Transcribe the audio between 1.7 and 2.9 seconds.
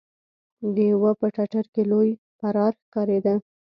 کې لوی پرار